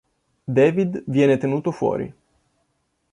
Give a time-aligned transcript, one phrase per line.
[0.47, 2.11] David viene tenuto fuori.